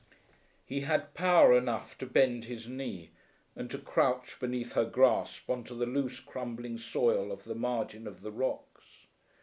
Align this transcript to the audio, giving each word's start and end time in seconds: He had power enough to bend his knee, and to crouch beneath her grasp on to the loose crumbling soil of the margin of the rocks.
He 0.65 0.79
had 0.81 1.13
power 1.13 1.55
enough 1.55 1.95
to 1.99 2.07
bend 2.07 2.45
his 2.45 2.67
knee, 2.67 3.11
and 3.55 3.69
to 3.69 3.77
crouch 3.77 4.39
beneath 4.39 4.71
her 4.73 4.83
grasp 4.83 5.47
on 5.47 5.63
to 5.65 5.75
the 5.75 5.85
loose 5.85 6.19
crumbling 6.19 6.79
soil 6.79 7.31
of 7.31 7.43
the 7.43 7.53
margin 7.53 8.07
of 8.07 8.21
the 8.21 8.31
rocks. 8.31 9.05